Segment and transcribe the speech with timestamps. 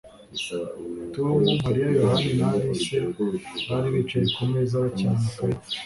[1.13, 2.97] Tom Mariya Yohani na Alice
[3.67, 5.67] bari bicaye ku meza bakina amakarita